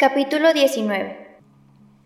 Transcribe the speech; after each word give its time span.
Capítulo 0.00 0.54
19 0.54 1.14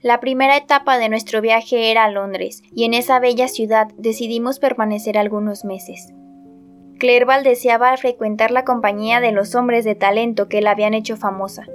La 0.02 0.18
primera 0.18 0.56
etapa 0.56 0.98
de 0.98 1.08
nuestro 1.08 1.40
viaje 1.40 1.92
era 1.92 2.02
a 2.02 2.10
Londres, 2.10 2.60
y 2.74 2.82
en 2.82 2.92
esa 2.92 3.20
bella 3.20 3.46
ciudad 3.46 3.86
decidimos 3.96 4.58
permanecer 4.58 5.16
algunos 5.16 5.64
meses. 5.64 6.08
Clerval 6.98 7.44
deseaba 7.44 7.96
frecuentar 7.96 8.50
la 8.50 8.64
compañía 8.64 9.20
de 9.20 9.30
los 9.30 9.54
hombres 9.54 9.84
de 9.84 9.94
talento 9.94 10.48
que 10.48 10.60
la 10.60 10.72
habían 10.72 10.92
hecho 10.92 11.16
famosa, 11.16 11.66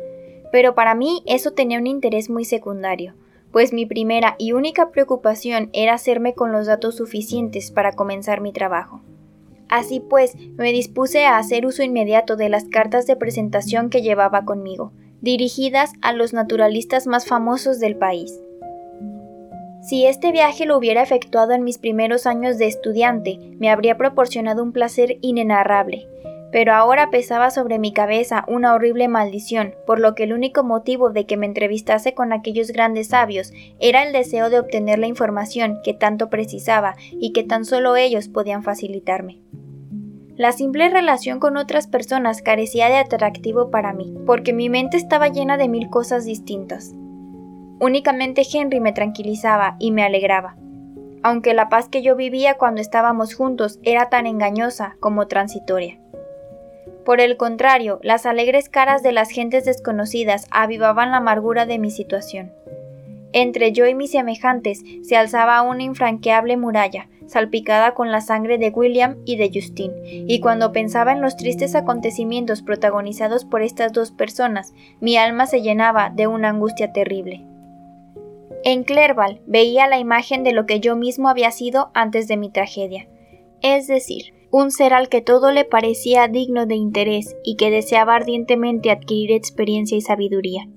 pero 0.52 0.76
para 0.76 0.94
mí 0.94 1.24
eso 1.26 1.52
tenía 1.52 1.80
un 1.80 1.88
interés 1.88 2.30
muy 2.30 2.44
secundario, 2.44 3.14
pues 3.54 3.72
mi 3.72 3.86
primera 3.86 4.36
y 4.38 4.52
única 4.52 4.92
preocupación 4.92 5.70
era 5.72 5.94
hacerme 5.94 6.34
con 6.34 6.52
los 6.52 6.68
datos 6.68 6.98
suficientes 6.98 7.72
para 7.72 7.94
comenzar 7.94 8.42
mi 8.42 8.52
trabajo. 8.52 9.00
Así 9.70 10.02
pues, 10.02 10.36
me 10.58 10.74
dispuse 10.74 11.26
a 11.26 11.38
hacer 11.38 11.66
uso 11.66 11.82
inmediato 11.82 12.36
de 12.36 12.50
las 12.50 12.66
cartas 12.66 13.08
de 13.08 13.16
presentación 13.16 13.90
que 13.90 14.02
llevaba 14.02 14.44
conmigo, 14.44 14.92
dirigidas 15.22 15.92
a 16.02 16.14
los 16.14 16.34
naturalistas 16.34 17.08
más 17.08 17.26
famosos 17.26 17.80
del 17.80 17.96
país. 17.96 18.40
Si 19.82 20.06
este 20.06 20.32
viaje 20.32 20.66
lo 20.66 20.78
hubiera 20.78 21.02
efectuado 21.02 21.54
en 21.54 21.64
mis 21.64 21.78
primeros 21.78 22.28
años 22.28 22.58
de 22.58 22.68
estudiante, 22.68 23.40
me 23.58 23.70
habría 23.70 23.98
proporcionado 23.98 24.62
un 24.62 24.74
placer 24.74 25.18
inenarrable, 25.22 26.08
pero 26.52 26.74
ahora 26.74 27.10
pesaba 27.10 27.52
sobre 27.52 27.80
mi 27.80 27.94
cabeza 27.94 28.44
una 28.48 28.74
horrible 28.74 29.08
maldición, 29.08 29.76
por 29.86 30.00
lo 30.00 30.16
que 30.16 30.24
el 30.24 30.34
único 30.34 30.64
motivo 30.64 31.12
de 31.12 31.26
que 31.26 31.38
me 31.38 31.46
entrevistase 31.46 32.14
con 32.14 32.34
aquellos 32.34 32.72
grandes 32.72 33.10
sabios 33.10 33.52
era 33.80 34.04
el 34.04 34.14
deseo 34.14 34.50
de 34.50 34.60
obtener 34.60 35.00
la 35.00 35.08
información 35.08 35.80
que 35.84 35.94
tanto 35.94 36.30
precisaba 36.30 36.96
y 37.12 37.32
que 37.34 37.44
tan 37.44 37.66
solo 37.66 37.96
ellos 37.96 38.28
podían 38.28 38.64
facilitarme. 38.64 39.40
La 40.40 40.54
simple 40.54 40.88
relación 40.88 41.42
con 41.42 41.58
otras 41.58 41.88
personas 41.88 42.42
carecía 42.42 42.88
de 42.88 42.96
atractivo 42.96 43.70
para 43.72 43.92
mí, 43.92 44.16
porque 44.26 44.54
mi 44.54 44.70
mente 44.70 44.96
estaba 44.96 45.28
llena 45.28 45.58
de 45.58 45.68
mil 45.68 45.90
cosas 45.90 46.24
distintas. 46.24 46.94
Únicamente 47.82 48.44
Henry 48.50 48.80
me 48.80 48.94
tranquilizaba 48.94 49.76
y 49.80 49.92
me 49.92 50.02
alegraba, 50.02 50.56
aunque 51.24 51.54
la 51.54 51.68
paz 51.68 51.90
que 51.90 52.02
yo 52.02 52.16
vivía 52.16 52.54
cuando 52.54 52.80
estábamos 52.80 53.34
juntos 53.34 53.80
era 53.84 54.08
tan 54.08 54.28
engañosa 54.28 54.96
como 55.02 55.28
transitoria. 55.28 56.00
Por 57.04 57.20
el 57.20 57.36
contrario, 57.36 58.00
las 58.02 58.26
alegres 58.26 58.70
caras 58.70 59.04
de 59.04 59.12
las 59.12 59.32
gentes 59.32 59.66
desconocidas 59.66 60.48
avivaban 60.52 61.12
la 61.12 61.18
amargura 61.18 61.66
de 61.66 61.80
mi 61.80 61.92
situación. 61.92 62.54
Entre 63.34 63.74
yo 63.74 63.88
y 63.88 63.94
mis 63.94 64.12
semejantes 64.12 64.86
se 65.04 65.18
alzaba 65.18 65.62
una 65.64 65.84
infranqueable 65.84 66.56
muralla, 66.56 67.10
salpicada 67.30 67.94
con 67.94 68.12
la 68.12 68.22
sangre 68.22 68.58
de 68.58 68.70
William 68.70 69.18
y 69.26 69.38
de 69.38 69.50
Justine, 69.54 70.26
y 70.28 70.40
cuando 70.40 70.72
pensaba 70.72 71.12
en 71.12 71.22
los 71.22 71.38
tristes 71.38 71.76
acontecimientos 71.76 72.62
protagonizados 72.62 73.46
por 73.46 73.62
estas 73.62 73.94
dos 73.94 74.12
personas, 74.12 74.74
mi 75.00 75.18
alma 75.18 75.46
se 75.46 75.62
llenaba 75.62 76.10
de 76.10 76.28
una 76.28 76.50
angustia 76.50 76.92
terrible. 76.92 77.46
En 78.64 78.84
Clerval 78.84 79.42
veía 79.48 79.88
la 79.88 80.00
imagen 80.00 80.44
de 80.44 80.52
lo 80.52 80.66
que 80.66 80.80
yo 80.80 80.96
mismo 80.96 81.30
había 81.30 81.52
sido 81.52 81.92
antes 81.94 82.28
de 82.28 82.36
mi 82.36 82.50
tragedia, 82.52 83.08
es 83.62 83.88
decir, 83.88 84.34
un 84.52 84.72
ser 84.72 84.94
al 84.94 85.10
que 85.10 85.22
todo 85.22 85.52
le 85.52 85.64
parecía 85.64 86.28
digno 86.28 86.66
de 86.66 86.76
interés 86.76 87.36
y 87.44 87.56
que 87.56 87.70
deseaba 87.70 88.16
ardientemente 88.16 88.92
adquirir 88.92 89.32
experiencia 89.32 89.98
y 89.98 90.02
sabiduría. 90.02 90.68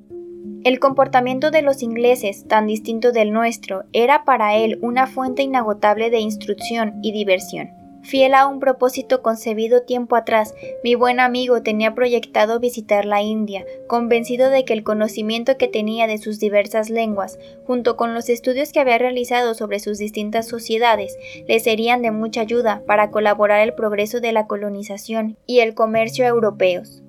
El 0.65 0.79
comportamiento 0.79 1.51
de 1.51 1.63
los 1.63 1.83
ingleses, 1.83 2.47
tan 2.47 2.67
distinto 2.67 3.11
del 3.11 3.33
nuestro, 3.33 3.85
era 3.93 4.25
para 4.25 4.57
él 4.57 4.79
una 4.81 5.07
fuente 5.07 5.43
inagotable 5.43 6.09
de 6.11 6.21
instrucción 6.21 7.01
y 7.03 7.11
diversión. 7.11 7.71
Fiel 8.03 8.35
a 8.35 8.49
un 8.49 8.59
propósito 8.59 9.23
concebido 9.23 9.83
tiempo 9.83 10.17
atrás, 10.17 10.55
mi 10.83 10.97
buen 10.97 11.21
amigo 11.21 11.63
tenía 11.63 11.95
proyectado 11.95 12.59
visitar 12.59 13.05
la 13.05 13.23
India, 13.23 13.65
convencido 13.87 14.51
de 14.51 14.65
que 14.65 14.73
el 14.73 14.83
conocimiento 14.83 15.57
que 15.57 15.69
tenía 15.69 16.09
de 16.09 16.19
sus 16.19 16.41
diversas 16.41 16.91
lenguas, 16.91 17.39
junto 17.65 17.97
con 17.97 18.13
los 18.13 18.29
estudios 18.29 18.73
que 18.73 18.81
había 18.81 18.99
realizado 18.99 19.55
sobre 19.55 19.79
sus 19.79 19.99
distintas 19.99 20.49
sociedades, 20.49 21.17
le 21.47 21.61
serían 21.61 22.03
de 22.03 22.11
mucha 22.11 22.41
ayuda 22.41 22.83
para 22.87 23.11
colaborar 23.11 23.61
el 23.61 23.75
progreso 23.75 24.21
de 24.21 24.33
la 24.33 24.49
colonización 24.49 25.37
y 25.47 25.61
el 25.61 25.75
comercio 25.75 26.27
europeos. 26.27 27.02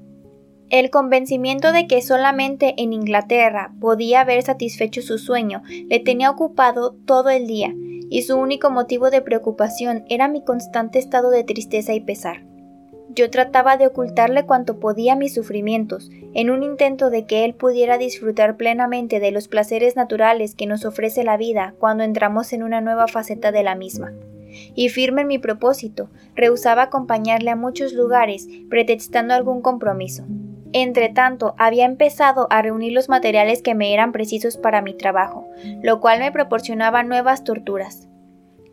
El 0.74 0.90
convencimiento 0.90 1.72
de 1.72 1.86
que 1.86 2.02
solamente 2.02 2.74
en 2.80 2.94
Inglaterra 2.94 3.72
podía 3.80 4.22
haber 4.22 4.42
satisfecho 4.42 5.04
su 5.04 5.20
sueño 5.20 5.62
le 5.88 6.00
tenía 6.00 6.32
ocupado 6.32 6.96
todo 7.06 7.30
el 7.30 7.46
día, 7.46 7.72
y 8.10 8.24
su 8.24 8.36
único 8.36 8.72
motivo 8.72 9.12
de 9.12 9.22
preocupación 9.22 10.04
era 10.10 10.28
mi 10.28 10.44
constante 10.44 10.98
estado 10.98 11.30
de 11.30 11.44
tristeza 11.44 11.94
y 11.94 12.00
pesar. 12.00 12.44
Yo 13.10 13.30
trataba 13.30 13.78
de 13.78 13.86
ocultarle 13.86 14.48
cuanto 14.48 14.80
podía 14.80 15.16
mis 15.16 15.36
sufrimientos, 15.36 16.10
en 16.34 16.50
un 16.50 16.64
intento 16.64 17.12
de 17.12 17.28
que 17.28 17.46
él 17.46 17.54
pudiera 17.54 18.00
disfrutar 18.00 18.58
plenamente 18.58 19.20
de 19.20 19.30
los 19.30 19.48
placeres 19.48 19.96
naturales 19.96 20.56
que 20.56 20.66
nos 20.66 20.86
ofrece 20.86 21.24
la 21.24 21.38
vida 21.38 21.76
cuando 21.78 22.04
entramos 22.04 22.52
en 22.52 22.64
una 22.64 22.82
nueva 22.82 23.06
faceta 23.06 23.52
de 23.52 23.62
la 23.62 23.76
misma. 23.76 24.12
Y 24.74 24.90
firme 24.90 25.22
en 25.22 25.28
mi 25.28 25.38
propósito, 25.38 26.10
rehusaba 26.34 26.82
acompañarle 26.82 27.52
a 27.52 27.56
muchos 27.56 27.94
lugares, 27.94 28.48
pretextando 28.72 29.36
algún 29.36 29.62
compromiso. 29.62 30.26
Entretanto, 30.74 31.54
había 31.60 31.86
empezado 31.86 32.48
a 32.50 32.64
reunir 32.64 32.94
los 32.94 33.08
materiales 33.08 33.62
que 33.62 33.76
me 33.76 33.94
eran 33.94 34.12
precisos 34.12 34.58
para 34.58 34.82
mi 34.82 34.96
trabajo, 34.96 35.48
lo 35.84 36.00
cual 36.00 36.20
me 36.20 36.32
proporcionaba 36.32 37.04
nuevas 37.04 37.44
torturas. 37.44 38.08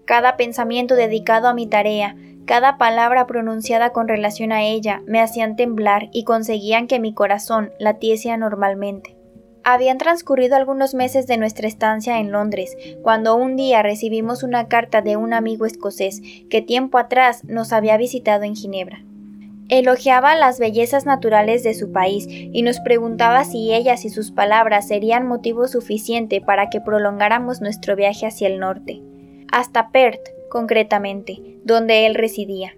Cada 0.06 0.36
pensamiento 0.36 0.96
dedicado 0.96 1.46
a 1.46 1.54
mi 1.54 1.66
tarea, 1.66 2.16
cada 2.46 2.78
palabra 2.78 3.26
pronunciada 3.26 3.90
con 3.90 4.08
relación 4.08 4.50
a 4.50 4.64
ella, 4.64 5.02
me 5.06 5.20
hacían 5.20 5.56
temblar 5.56 6.08
y 6.10 6.24
conseguían 6.24 6.86
que 6.86 6.98
mi 6.98 7.12
corazón 7.12 7.70
latiese 7.78 8.30
anormalmente. 8.30 9.16
Habían 9.62 9.98
transcurrido 9.98 10.56
algunos 10.56 10.94
meses 10.94 11.26
de 11.26 11.36
nuestra 11.36 11.68
estancia 11.68 12.18
en 12.18 12.32
Londres, 12.32 12.76
cuando 13.02 13.36
un 13.36 13.56
día 13.56 13.82
recibimos 13.82 14.42
una 14.42 14.68
carta 14.68 15.02
de 15.02 15.16
un 15.16 15.34
amigo 15.34 15.66
escocés 15.66 16.22
que 16.48 16.62
tiempo 16.62 16.96
atrás 16.96 17.44
nos 17.44 17.74
había 17.74 17.98
visitado 17.98 18.44
en 18.44 18.56
Ginebra. 18.56 19.04
Elogiaba 19.70 20.34
las 20.34 20.58
bellezas 20.58 21.06
naturales 21.06 21.62
de 21.62 21.74
su 21.74 21.92
país 21.92 22.26
y 22.28 22.62
nos 22.62 22.80
preguntaba 22.80 23.44
si 23.44 23.72
ellas 23.72 24.04
y 24.04 24.10
sus 24.10 24.32
palabras 24.32 24.88
serían 24.88 25.28
motivo 25.28 25.68
suficiente 25.68 26.40
para 26.40 26.70
que 26.70 26.80
prolongáramos 26.80 27.60
nuestro 27.60 27.94
viaje 27.94 28.26
hacia 28.26 28.48
el 28.48 28.58
norte. 28.58 29.00
hasta 29.52 29.90
Perth, 29.90 30.28
concretamente, 30.48 31.58
donde 31.64 32.06
él 32.06 32.14
residía. 32.14 32.76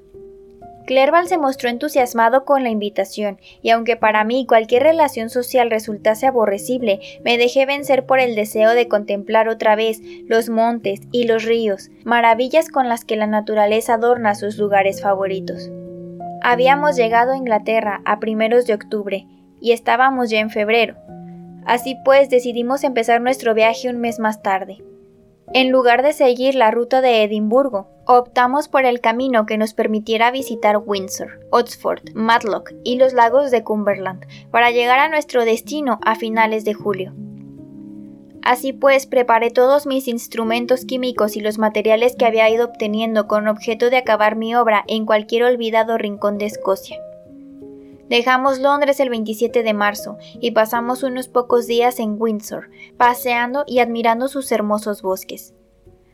Clerval 0.87 1.29
se 1.29 1.39
mostró 1.39 1.69
entusiasmado 1.69 2.45
con 2.45 2.63
la 2.63 2.71
invitación, 2.71 3.39
y 3.63 3.71
aunque 3.71 3.97
para 3.97 4.25
mí 4.25 4.47
cualquier 4.47 4.83
relación 4.83 5.31
social 5.31 5.71
resultase 5.71 6.27
aborrecible, 6.27 7.01
me 7.25 7.39
dejé 7.39 7.67
vencer 7.67 8.05
por 8.05 8.21
el 8.21 8.35
deseo 8.35 8.71
de 8.71 8.89
contemplar 8.89 9.49
otra 9.49 9.77
vez 9.77 10.01
los 10.27 10.49
montes 10.49 11.01
y 11.13 11.25
los 11.25 11.45
ríos, 11.45 11.91
maravillas 12.05 12.69
con 12.69 12.89
las 12.89 13.05
que 13.05 13.17
la 13.17 13.27
naturaleza 13.27 13.95
adorna 13.95 14.35
sus 14.35 14.59
lugares 14.59 15.03
favoritos. 15.03 15.71
Habíamos 16.45 16.97
llegado 16.97 17.33
a 17.33 17.37
Inglaterra 17.37 18.03
a 18.05 18.19
primeros 18.19 18.67
de 18.67 18.75
octubre, 18.75 19.27
y 19.61 19.71
estábamos 19.71 20.29
ya 20.29 20.41
en 20.41 20.51
febrero. 20.51 20.97
Así 21.65 21.97
pues 22.05 22.29
decidimos 22.29 22.83
empezar 22.83 23.21
nuestro 23.21 23.55
viaje 23.55 23.89
un 23.89 23.99
mes 24.01 24.19
más 24.19 24.43
tarde. 24.43 24.83
En 25.55 25.71
lugar 25.71 26.03
de 26.03 26.13
seguir 26.13 26.57
la 26.57 26.73
ruta 26.73 27.01
de 27.01 27.23
Edimburgo, 27.23 27.89
optamos 28.07 28.69
por 28.69 28.85
el 28.85 29.01
camino 29.01 29.47
que 29.47 29.57
nos 29.57 29.73
permitiera 29.73 30.33
visitar 30.33 30.79
Windsor, 30.85 31.47
Oxford, 31.51 32.03
Matlock 32.15 32.73
y 32.83 32.97
los 32.97 33.13
lagos 33.13 33.53
de 33.53 33.63
Cumberland 33.63 34.27
para 34.51 34.73
llegar 34.73 34.99
a 34.99 35.09
nuestro 35.09 35.45
destino 35.45 36.01
a 36.05 36.17
finales 36.17 36.65
de 36.65 36.75
julio. 36.75 37.13
Así 38.43 38.73
pues, 38.73 39.07
preparé 39.07 39.51
todos 39.51 39.87
mis 39.87 40.09
instrumentos 40.09 40.85
químicos 40.85 41.37
y 41.37 41.41
los 41.41 41.59
materiales 41.59 42.17
que 42.17 42.27
había 42.27 42.51
ido 42.51 42.65
obteniendo 42.67 43.29
con 43.29 43.47
objeto 43.47 43.89
de 43.89 43.99
acabar 43.99 44.35
mi 44.35 44.55
obra 44.57 44.85
en 44.89 45.07
cualquier 45.07 45.45
olvidado 45.45 45.97
rincón 45.97 46.39
de 46.39 46.47
Escocia. 46.47 47.01
Dejamos 48.09 48.59
Londres 48.59 48.99
el 48.99 49.11
27 49.11 49.63
de 49.63 49.73
marzo 49.73 50.19
y 50.41 50.51
pasamos 50.51 51.05
unos 51.05 51.29
pocos 51.29 51.67
días 51.67 52.01
en 52.01 52.17
Windsor, 52.21 52.69
paseando 52.97 53.65
y 53.67 53.79
admirando 53.79 54.27
sus 54.27 54.51
hermosos 54.51 55.03
bosques. 55.03 55.55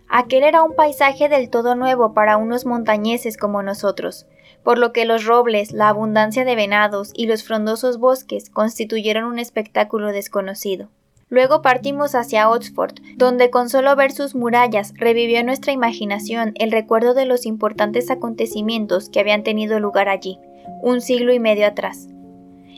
Aquel 0.07 0.45
era 0.45 0.63
un 0.63 0.75
paisaje 0.75 1.29
del 1.29 1.51
todo 1.51 1.75
nuevo 1.75 2.15
para 2.15 2.37
unos 2.37 2.67
montañeses 2.67 3.37
como 3.37 3.63
nosotros, 3.63 4.27
por 4.63 4.79
lo 4.79 4.93
que 4.93 5.07
los 5.07 5.25
robles, 5.25 5.73
la 5.73 5.89
abundancia 5.89 6.45
de 6.45 6.55
venados 6.55 7.11
y 7.15 7.27
los 7.27 7.43
frondosos 7.43 7.99
bosques 7.99 8.51
constituyeron 8.51 9.25
un 9.25 9.39
espectáculo 9.39 10.13
desconocido. 10.13 10.91
Luego 11.31 11.63
partimos 11.63 12.15
hacia 12.15 12.49
Oxford, 12.51 12.95
donde 13.17 13.51
con 13.51 13.69
solo 13.69 13.95
ver 13.97 14.13
sus 14.13 14.35
murallas 14.35 14.95
revivió 14.97 15.39
en 15.39 15.47
nuestra 15.47 15.73
imaginación 15.73 16.53
el 16.55 16.73
recuerdo 16.73 17.15
de 17.15 17.27
los 17.27 17.45
importantes 17.45 18.11
acontecimientos 18.11 19.11
que 19.11 19.21
habían 19.21 19.43
tenido 19.43 19.79
lugar 19.79 20.09
allí 20.09 20.39
un 20.83 21.01
siglo 21.01 21.33
y 21.33 21.39
medio 21.39 21.67
atrás. 21.67 22.09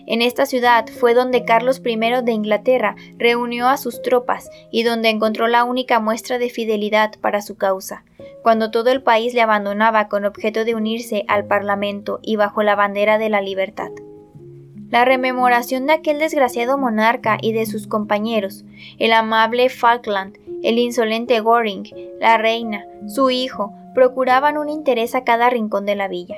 En 0.07 0.23
esta 0.23 0.47
ciudad 0.47 0.87
fue 0.89 1.15
donde 1.15 1.45
Carlos 1.45 1.81
I 1.85 1.97
de 2.25 2.33
Inglaterra 2.33 2.97
reunió 3.17 3.69
a 3.69 3.77
sus 3.77 4.03
tropas 4.03 4.51
y 4.71 4.83
donde 4.83 5.09
encontró 5.09 5.47
la 5.47 5.65
única 5.65 6.01
muestra 6.01 6.39
de 6.39 6.51
fidelidad 6.51 7.13
para 7.21 7.43
su 7.43 7.57
causa, 7.57 8.05
cuando 8.43 8.71
todo 8.71 8.91
el 8.91 9.03
país 9.03 9.35
le 9.35 9.43
abandonaba 9.43 10.09
con 10.09 10.25
objeto 10.25 10.65
de 10.65 10.75
unirse 10.75 11.25
al 11.29 11.47
Parlamento 11.47 12.19
y 12.23 12.37
bajo 12.37 12.63
la 12.63 12.75
bandera 12.75 13.19
de 13.19 13.29
la 13.29 13.41
libertad. 13.41 13.91
La 14.91 15.05
rememoración 15.05 15.87
de 15.87 15.93
aquel 15.93 16.19
desgraciado 16.19 16.77
monarca 16.77 17.39
y 17.41 17.53
de 17.53 17.65
sus 17.65 17.87
compañeros, 17.87 18.65
el 18.99 19.13
amable 19.13 19.69
Falkland, 19.69 20.37
el 20.65 20.79
insolente 20.79 21.39
Goring, 21.39 21.85
la 22.19 22.39
reina, 22.39 22.85
su 23.07 23.31
hijo, 23.31 23.73
procuraban 23.95 24.59
un 24.59 24.69
interés 24.69 25.15
a 25.15 25.23
cada 25.23 25.49
rincón 25.49 25.87
de 25.87 25.95
la 25.95 26.09
villa. 26.09 26.37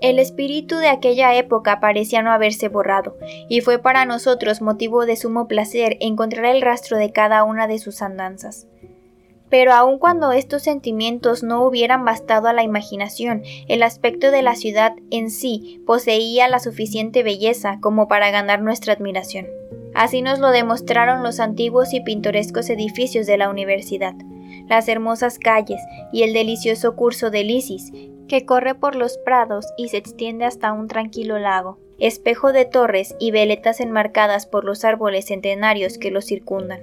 El 0.00 0.18
espíritu 0.18 0.76
de 0.76 0.88
aquella 0.88 1.34
época 1.36 1.80
parecía 1.80 2.22
no 2.22 2.32
haberse 2.32 2.68
borrado, 2.68 3.16
y 3.48 3.60
fue 3.60 3.78
para 3.78 4.04
nosotros 4.04 4.60
motivo 4.60 5.06
de 5.06 5.16
sumo 5.16 5.46
placer 5.46 5.96
encontrar 6.00 6.46
el 6.46 6.62
rastro 6.62 6.98
de 6.98 7.12
cada 7.12 7.44
una 7.44 7.68
de 7.68 7.78
sus 7.78 8.02
andanzas. 8.02 8.66
Pero 9.48 9.72
aun 9.72 9.98
cuando 9.98 10.32
estos 10.32 10.62
sentimientos 10.62 11.42
no 11.42 11.64
hubieran 11.64 12.04
bastado 12.04 12.48
a 12.48 12.52
la 12.52 12.62
imaginación, 12.62 13.42
el 13.68 13.82
aspecto 13.82 14.30
de 14.30 14.42
la 14.42 14.56
ciudad 14.56 14.94
en 15.10 15.30
sí 15.30 15.80
poseía 15.86 16.48
la 16.48 16.58
suficiente 16.58 17.22
belleza 17.22 17.78
como 17.80 18.08
para 18.08 18.30
ganar 18.30 18.60
nuestra 18.60 18.94
admiración. 18.94 19.46
Así 19.94 20.20
nos 20.20 20.40
lo 20.40 20.50
demostraron 20.50 21.22
los 21.22 21.40
antiguos 21.40 21.94
y 21.94 22.00
pintorescos 22.00 22.68
edificios 22.68 23.26
de 23.26 23.38
la 23.38 23.48
universidad, 23.48 24.14
las 24.68 24.88
hermosas 24.88 25.38
calles 25.38 25.80
y 26.12 26.22
el 26.22 26.32
delicioso 26.32 26.96
curso 26.96 27.30
del 27.30 27.50
Isis, 27.50 27.92
que 28.28 28.44
corre 28.44 28.74
por 28.74 28.96
los 28.96 29.16
prados 29.18 29.66
y 29.78 29.88
se 29.88 29.96
extiende 29.96 30.44
hasta 30.44 30.72
un 30.72 30.88
tranquilo 30.88 31.38
lago, 31.38 31.78
espejo 31.98 32.52
de 32.52 32.64
torres 32.64 33.14
y 33.18 33.30
veletas 33.30 33.80
enmarcadas 33.80 34.46
por 34.46 34.64
los 34.64 34.84
árboles 34.84 35.26
centenarios 35.26 35.98
que 35.98 36.10
lo 36.10 36.20
circundan. 36.20 36.80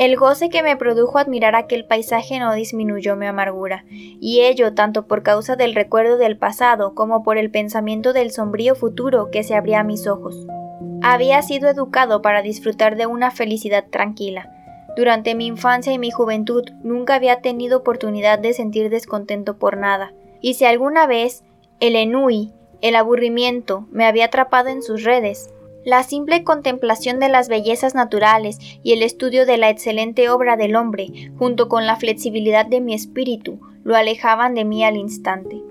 El 0.00 0.16
goce 0.16 0.48
que 0.48 0.62
me 0.62 0.78
produjo 0.78 1.18
admirar 1.18 1.54
aquel 1.54 1.84
paisaje 1.84 2.38
no 2.38 2.54
disminuyó 2.54 3.16
mi 3.16 3.26
amargura, 3.26 3.84
y 3.90 4.40
ello 4.40 4.72
tanto 4.72 5.06
por 5.06 5.22
causa 5.22 5.56
del 5.56 5.74
recuerdo 5.74 6.16
del 6.16 6.38
pasado 6.38 6.94
como 6.94 7.22
por 7.22 7.36
el 7.36 7.50
pensamiento 7.50 8.14
del 8.14 8.30
sombrío 8.30 8.74
futuro 8.74 9.30
que 9.30 9.42
se 9.42 9.54
abría 9.54 9.80
a 9.80 9.84
mis 9.84 10.06
ojos. 10.06 10.46
Había 11.02 11.42
sido 11.42 11.68
educado 11.68 12.22
para 12.22 12.40
disfrutar 12.40 12.96
de 12.96 13.04
una 13.04 13.30
felicidad 13.30 13.84
tranquila. 13.90 14.50
Durante 14.96 15.34
mi 15.34 15.46
infancia 15.46 15.92
y 15.92 15.98
mi 15.98 16.10
juventud 16.10 16.64
nunca 16.82 17.16
había 17.16 17.42
tenido 17.42 17.80
oportunidad 17.80 18.38
de 18.38 18.54
sentir 18.54 18.88
descontento 18.88 19.58
por 19.58 19.76
nada, 19.76 20.14
y 20.40 20.54
si 20.54 20.64
alguna 20.64 21.06
vez 21.06 21.44
el 21.78 21.94
ennui, 21.94 22.54
el 22.80 22.96
aburrimiento, 22.96 23.86
me 23.90 24.06
había 24.06 24.24
atrapado 24.24 24.70
en 24.70 24.80
sus 24.80 25.04
redes, 25.04 25.52
la 25.84 26.02
simple 26.02 26.44
contemplación 26.44 27.20
de 27.20 27.28
las 27.28 27.48
bellezas 27.48 27.94
naturales 27.94 28.58
y 28.82 28.92
el 28.92 29.02
estudio 29.02 29.46
de 29.46 29.56
la 29.56 29.70
excelente 29.70 30.28
obra 30.28 30.56
del 30.56 30.76
hombre, 30.76 31.32
junto 31.38 31.68
con 31.68 31.86
la 31.86 31.96
flexibilidad 31.96 32.66
de 32.66 32.80
mi 32.80 32.94
espíritu, 32.94 33.60
lo 33.82 33.96
alejaban 33.96 34.54
de 34.54 34.64
mí 34.64 34.84
al 34.84 34.96
instante. 34.96 35.62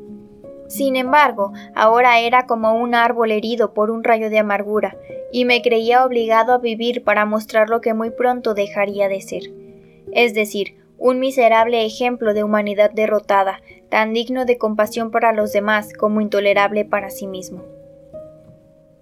Sin 0.68 0.96
embargo, 0.96 1.52
ahora 1.76 2.20
era 2.20 2.46
como 2.46 2.74
un 2.74 2.96
árbol 2.96 3.32
herido 3.32 3.74
por 3.74 3.92
un 3.92 4.04
rayo 4.04 4.30
de 4.30 4.40
amargura, 4.40 4.98
y 5.32 5.46
me 5.46 5.62
creía 5.62 6.06
obligado 6.06 6.54
a 6.54 6.58
vivir 6.58 7.04
para 7.04 7.26
mostrar 7.26 7.70
lo 7.70 7.82
que 7.82 7.94
muy 7.94 8.10
pronto 8.10 8.54
dejaría 8.54 9.10
de 9.10 9.22
ser. 9.22 9.44
Es 10.12 10.34
decir, 10.34 10.76
un 10.98 11.20
miserable 11.20 11.86
ejemplo 11.86 12.34
de 12.34 12.44
humanidad 12.44 12.92
derrotada, 12.92 13.62
tan 13.90 14.14
digno 14.14 14.46
de 14.46 14.58
compasión 14.58 15.12
para 15.12 15.34
los 15.34 15.54
demás 15.54 15.94
como 15.94 16.22
intolerable 16.22 16.86
para 16.86 17.10
sí 17.10 17.26
mismo. 17.26 17.64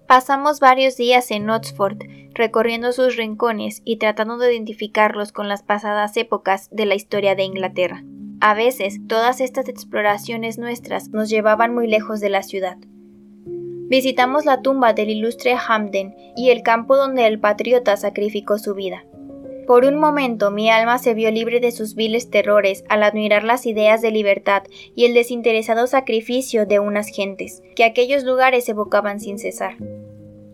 Pasamos 0.08 0.58
varios 0.58 0.96
días 0.96 1.30
en 1.30 1.50
Oxford, 1.50 1.98
recorriendo 2.32 2.92
sus 2.92 3.16
rincones 3.16 3.82
y 3.84 3.98
tratando 3.98 4.38
de 4.38 4.54
identificarlos 4.54 5.32
con 5.32 5.50
las 5.50 5.62
pasadas 5.62 6.16
épocas 6.16 6.70
de 6.72 6.86
la 6.86 6.94
historia 6.94 7.34
de 7.34 7.42
Inglaterra. 7.42 8.02
A 8.40 8.54
veces, 8.54 9.00
todas 9.06 9.42
estas 9.42 9.68
exploraciones 9.68 10.56
nuestras 10.56 11.10
nos 11.10 11.28
llevaban 11.28 11.74
muy 11.74 11.88
lejos 11.88 12.20
de 12.20 12.30
la 12.30 12.42
ciudad. 12.42 12.78
Visitamos 13.44 14.46
la 14.46 14.62
tumba 14.62 14.94
del 14.94 15.10
ilustre 15.10 15.54
Hamden 15.56 16.14
y 16.34 16.48
el 16.48 16.62
campo 16.62 16.96
donde 16.96 17.26
el 17.26 17.38
patriota 17.38 17.94
sacrificó 17.98 18.56
su 18.56 18.74
vida. 18.74 19.04
Por 19.68 19.84
un 19.84 19.96
momento 19.96 20.50
mi 20.50 20.70
alma 20.70 20.96
se 20.96 21.12
vio 21.12 21.30
libre 21.30 21.60
de 21.60 21.72
sus 21.72 21.94
viles 21.94 22.30
terrores 22.30 22.84
al 22.88 23.02
admirar 23.02 23.44
las 23.44 23.66
ideas 23.66 24.00
de 24.00 24.10
libertad 24.10 24.62
y 24.96 25.04
el 25.04 25.12
desinteresado 25.12 25.86
sacrificio 25.86 26.64
de 26.64 26.78
unas 26.78 27.08
gentes, 27.08 27.62
que 27.76 27.84
aquellos 27.84 28.24
lugares 28.24 28.66
evocaban 28.70 29.20
sin 29.20 29.38
cesar. 29.38 29.76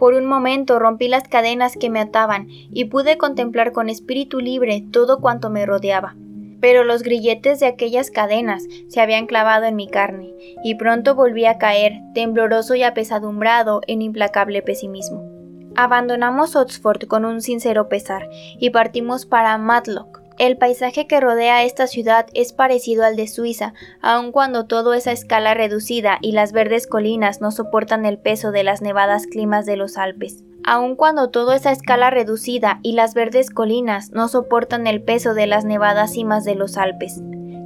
Por 0.00 0.14
un 0.14 0.26
momento 0.26 0.80
rompí 0.80 1.06
las 1.06 1.28
cadenas 1.28 1.76
que 1.76 1.90
me 1.90 2.00
ataban 2.00 2.48
y 2.48 2.86
pude 2.86 3.16
contemplar 3.16 3.70
con 3.70 3.88
espíritu 3.88 4.40
libre 4.40 4.82
todo 4.90 5.20
cuanto 5.20 5.48
me 5.48 5.64
rodeaba. 5.64 6.16
Pero 6.60 6.82
los 6.82 7.04
grilletes 7.04 7.60
de 7.60 7.66
aquellas 7.66 8.10
cadenas 8.10 8.64
se 8.88 9.00
habían 9.00 9.26
clavado 9.26 9.66
en 9.66 9.76
mi 9.76 9.86
carne, 9.86 10.34
y 10.64 10.74
pronto 10.74 11.14
volví 11.14 11.46
a 11.46 11.58
caer, 11.58 12.00
tembloroso 12.14 12.74
y 12.74 12.82
apesadumbrado 12.82 13.80
en 13.86 14.02
implacable 14.02 14.60
pesimismo. 14.60 15.33
Abandonamos 15.76 16.54
Oxford 16.54 17.06
con 17.08 17.24
un 17.24 17.40
sincero 17.40 17.88
pesar 17.88 18.28
y 18.58 18.70
partimos 18.70 19.26
para 19.26 19.58
Matlock. 19.58 20.22
El 20.38 20.56
paisaje 20.56 21.06
que 21.06 21.20
rodea 21.20 21.64
esta 21.64 21.86
ciudad 21.86 22.26
es 22.34 22.52
parecido 22.52 23.04
al 23.04 23.16
de 23.16 23.28
Suiza, 23.28 23.72
aun 24.00 24.32
cuando 24.32 24.66
todo 24.66 24.94
es 24.94 25.06
a 25.06 25.12
escala 25.12 25.54
reducida 25.54 26.18
y 26.20 26.32
las 26.32 26.52
verdes 26.52 26.86
colinas 26.86 27.40
no 27.40 27.50
soportan 27.50 28.04
el 28.04 28.18
peso 28.18 28.52
de 28.52 28.64
las 28.64 28.82
nevadas 28.82 29.26
climas 29.26 29.66
de 29.66 29.76
los 29.76 29.96
Alpes. 29.96 30.42
Aun 30.64 30.96
cuando 30.96 31.30
todo 31.30 31.52
es 31.52 31.66
a 31.66 31.72
escala 31.72 32.10
reducida 32.10 32.80
y 32.82 32.92
las 32.92 33.14
verdes 33.14 33.50
colinas 33.50 34.10
no 34.10 34.28
soportan 34.28 34.86
el 34.86 35.02
peso 35.02 35.34
de 35.34 35.46
las 35.46 35.64
nevadas 35.64 36.12
cimas 36.12 36.44
de 36.44 36.54
los 36.54 36.76
Alpes, 36.76 37.20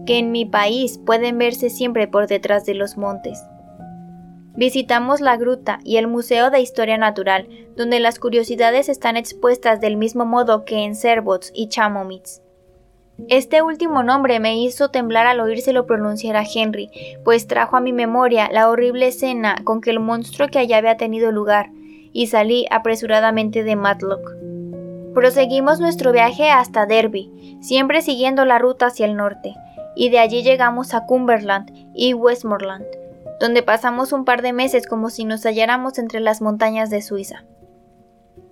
que 0.04 0.18
en 0.18 0.32
mi 0.32 0.44
país 0.44 0.98
pueden 0.98 1.38
verse 1.38 1.70
siempre 1.70 2.08
por 2.08 2.26
detrás 2.26 2.66
de 2.66 2.74
los 2.74 2.96
montes. 2.96 3.42
Visitamos 4.58 5.20
la 5.20 5.36
gruta 5.36 5.78
y 5.84 5.98
el 5.98 6.08
Museo 6.08 6.50
de 6.50 6.60
Historia 6.60 6.98
Natural, 6.98 7.46
donde 7.76 8.00
las 8.00 8.18
curiosidades 8.18 8.88
están 8.88 9.16
expuestas 9.16 9.80
del 9.80 9.96
mismo 9.96 10.24
modo 10.26 10.64
que 10.64 10.82
en 10.82 10.96
Servots 10.96 11.52
y 11.54 11.68
Chamonix. 11.68 12.42
Este 13.28 13.62
último 13.62 14.02
nombre 14.02 14.40
me 14.40 14.58
hizo 14.58 14.90
temblar 14.90 15.28
al 15.28 15.38
oírselo 15.38 15.86
pronunciar 15.86 16.34
a 16.34 16.42
Henry, 16.42 16.90
pues 17.24 17.46
trajo 17.46 17.76
a 17.76 17.80
mi 17.80 17.92
memoria 17.92 18.48
la 18.50 18.68
horrible 18.68 19.06
escena 19.06 19.58
con 19.62 19.80
que 19.80 19.90
el 19.90 20.00
monstruo 20.00 20.48
que 20.48 20.58
allá 20.58 20.78
había 20.78 20.96
tenido 20.96 21.30
lugar, 21.30 21.70
y 22.12 22.26
salí 22.26 22.66
apresuradamente 22.72 23.62
de 23.62 23.76
Matlock. 23.76 24.28
Proseguimos 25.14 25.78
nuestro 25.78 26.10
viaje 26.10 26.50
hasta 26.50 26.84
Derby, 26.84 27.30
siempre 27.60 28.02
siguiendo 28.02 28.44
la 28.44 28.58
ruta 28.58 28.86
hacia 28.86 29.06
el 29.06 29.14
norte, 29.14 29.54
y 29.94 30.08
de 30.08 30.18
allí 30.18 30.42
llegamos 30.42 30.94
a 30.94 31.06
Cumberland 31.06 31.70
y 31.94 32.12
Westmoreland, 32.12 32.97
donde 33.40 33.62
pasamos 33.62 34.12
un 34.12 34.24
par 34.24 34.42
de 34.42 34.52
meses 34.52 34.86
como 34.86 35.10
si 35.10 35.24
nos 35.24 35.42
halláramos 35.42 35.98
entre 35.98 36.20
las 36.20 36.40
montañas 36.40 36.90
de 36.90 37.02
Suiza. 37.02 37.44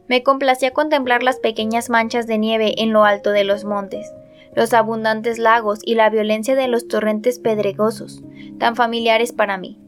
Me 0.08 0.22
complacía 0.22 0.72
contemplar 0.72 1.22
las 1.22 1.38
pequeñas 1.38 1.90
manchas 1.90 2.26
de 2.26 2.38
nieve 2.38 2.80
en 2.82 2.92
lo 2.92 3.04
alto 3.04 3.30
de 3.32 3.44
los 3.44 3.64
montes, 3.64 4.12
los 4.54 4.72
abundantes 4.72 5.38
lagos 5.38 5.80
y 5.82 5.96
la 5.96 6.08
violencia 6.10 6.54
de 6.54 6.68
los 6.68 6.86
torrentes 6.88 7.38
pedregosos, 7.38 8.22
tan 8.58 8.76
familiares 8.76 9.32
para 9.32 9.58
mí. 9.58 9.80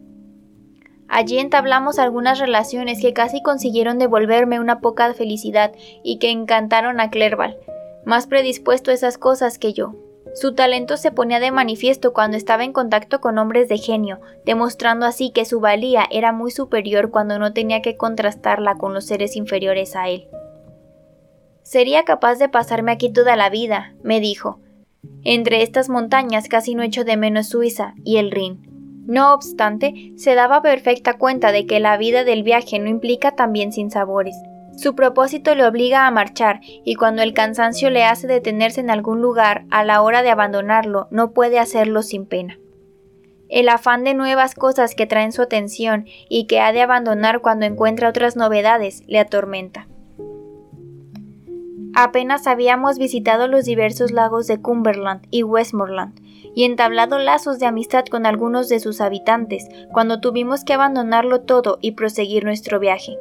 Allí 1.09 1.38
entablamos 1.38 1.99
algunas 1.99 2.38
relaciones 2.38 3.00
que 3.00 3.14
casi 3.14 3.43
consiguieron 3.43 3.99
devolverme 3.99 4.61
una 4.61 4.81
poca 4.81 5.14
felicidad 5.14 5.73
y 6.05 6.19
que 6.19 6.31
encantaron 6.31 7.00
a 7.00 7.11
Clerval, 7.11 7.57
más 8.05 8.26
predispuesto 8.26 8.90
a 8.90 8.95
esas 8.95 9.17
cosas 9.17 9.59
que 9.59 9.73
yo. 9.73 9.95
Su 10.40 10.54
talento 10.54 10.97
se 10.97 11.11
ponía 11.11 11.40
de 11.40 11.50
manifiesto 11.50 12.12
cuando 12.12 12.37
estaba 12.37 12.62
en 12.62 12.73
contacto 12.73 13.21
con 13.21 13.38
hombres 13.38 13.68
de 13.68 13.76
genio, 13.76 14.21
demostrando 14.47 15.04
así 15.04 15.33
que 15.33 15.45
su 15.45 15.59
valía 15.59 16.07
era 16.12 16.30
muy 16.30 16.52
superior 16.52 17.11
cuando 17.11 17.40
no 17.40 17.52
tenía 17.52 17.83
que 17.83 17.97
contrastarla 17.97 18.76
con 18.76 18.95
los 18.95 19.04
seres 19.04 19.35
inferiores 19.35 19.97
a 19.97 20.09
él. 20.09 20.28
Sería 21.64 22.04
capaz 22.04 22.37
de 22.37 22.49
pasarme 22.49 22.92
aquí 22.92 23.12
toda 23.12 23.35
la 23.35 23.50
vida, 23.50 23.97
me 24.04 24.21
dijo. 24.21 24.61
Entre 25.25 25.62
estas 25.62 25.88
montañas 25.88 26.47
casi 26.49 26.76
no 26.76 26.85
echo 26.85 27.02
de 27.02 27.16
menos 27.16 27.49
Suiza 27.49 27.95
y 28.04 28.18
el 28.18 28.30
Rin. 28.30 28.62
No 29.09 29.35
obstante, 29.35 30.12
se 30.14 30.37
daba 30.37 30.62
perfecta 30.62 31.14
cuenta 31.14 31.50
de 31.50 31.66
que 31.66 31.80
la 31.80 31.97
vida 31.97 32.23
del 32.23 32.45
viaje 32.45 32.78
no 32.78 32.88
implica 32.88 33.35
también 33.35 33.73
sinsabores. 33.73 34.37
Su 34.78 34.94
propósito 34.94 35.56
le 35.56 35.66
obliga 35.66 36.06
a 36.06 36.11
marchar, 36.12 36.61
y 36.62 36.94
cuando 36.94 37.23
el 37.23 37.35
cansancio 37.35 37.90
le 37.90 38.04
hace 38.04 38.28
detenerse 38.28 38.80
en 38.80 38.90
algún 38.90 39.20
lugar 39.20 39.64
a 39.70 39.82
la 39.82 40.02
hora 40.02 40.23
de 40.23 40.30
abandonarlo, 40.30 41.08
no 41.11 41.32
puede 41.32 41.58
hacerlo 41.58 42.02
sin 42.02 42.26
pena. 42.26 42.61
El 43.49 43.70
afán 43.70 44.04
de 44.04 44.14
nuevas 44.14 44.54
cosas 44.54 44.94
que 44.94 45.06
traen 45.06 45.32
su 45.32 45.42
atención 45.42 46.04
y 46.28 46.47
que 46.47 46.61
ha 46.61 46.70
de 46.70 46.80
abandonar 46.80 47.40
cuando 47.40 47.66
encuentra 47.66 48.08
otras 48.08 48.37
novedades 48.37 49.02
le 49.08 49.18
atormenta. 49.18 49.88
Apenas 51.97 52.47
habíamos 52.47 52.99
visitado 52.99 53.49
los 53.49 53.64
diversos 53.64 54.12
lagos 54.12 54.47
de 54.47 54.62
Cumberland 54.62 55.26
y 55.32 55.42
Westmoreland, 55.42 56.20
y 56.54 56.62
entablado 56.62 57.18
lazos 57.18 57.58
de 57.58 57.66
amistad 57.66 58.04
con 58.04 58.26
algunos 58.26 58.68
de 58.68 58.78
sus 58.78 59.00
habitantes, 59.00 59.66
cuando 59.90 60.20
tuvimos 60.20 60.62
que 60.62 60.75
abandonarlo 60.75 61.40
todo 61.40 61.78
y 61.80 61.92
proseguir 61.92 62.44
nuestro 62.44 62.78
viaje, 62.78 63.16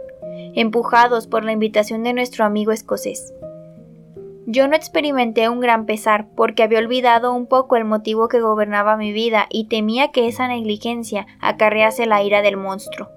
empujados 0.57 1.27
por 1.27 1.45
la 1.45 1.51
invitación 1.51 2.03
de 2.03 2.13
nuestro 2.13 2.43
amigo 2.43 2.71
escocés. 2.71 3.31
Yo 4.47 4.67
no 4.67 4.75
experimenté 4.75 5.49
un 5.49 5.59
gran 5.59 5.85
pesar 5.85 6.29
porque 6.35 6.63
había 6.63 6.79
olvidado 6.79 7.31
un 7.33 7.45
poco 7.45 7.75
el 7.75 7.85
motivo 7.85 8.27
que 8.27 8.41
gobernaba 8.41 8.97
mi 8.97 9.11
vida 9.11 9.45
y 9.51 9.65
temía 9.65 10.11
que 10.11 10.27
esa 10.27 10.47
negligencia 10.47 11.27
acarrease 11.41 12.07
la 12.07 12.23
ira 12.23 12.41
del 12.41 12.57
monstruo. 12.57 13.09